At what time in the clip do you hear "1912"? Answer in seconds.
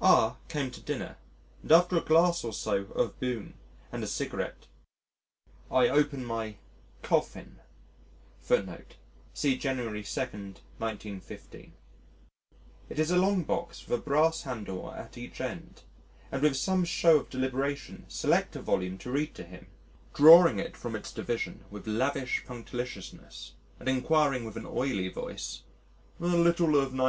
26.96-27.08